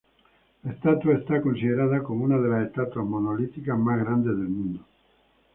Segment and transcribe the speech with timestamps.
[0.63, 4.83] La estatua está considerada como una de las estatuas monolíticas más grandes del mundo.